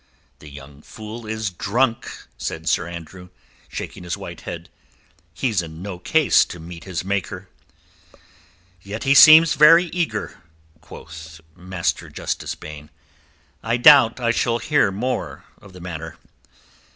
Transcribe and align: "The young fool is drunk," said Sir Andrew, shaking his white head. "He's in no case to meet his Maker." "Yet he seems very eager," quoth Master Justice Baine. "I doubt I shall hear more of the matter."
"The 0.39 0.49
young 0.49 0.81
fool 0.81 1.27
is 1.27 1.51
drunk," 1.51 2.09
said 2.35 2.67
Sir 2.67 2.87
Andrew, 2.89 3.29
shaking 3.69 4.03
his 4.03 4.17
white 4.17 4.41
head. 4.41 4.67
"He's 5.31 5.61
in 5.61 5.83
no 5.83 5.99
case 5.99 6.43
to 6.45 6.59
meet 6.59 6.85
his 6.85 7.05
Maker." 7.05 7.49
"Yet 8.81 9.03
he 9.03 9.13
seems 9.13 9.53
very 9.53 9.85
eager," 9.93 10.39
quoth 10.81 11.39
Master 11.55 12.09
Justice 12.09 12.55
Baine. 12.55 12.89
"I 13.61 13.77
doubt 13.77 14.19
I 14.19 14.31
shall 14.31 14.57
hear 14.57 14.91
more 14.91 15.45
of 15.61 15.71
the 15.71 15.79
matter." 15.81 16.17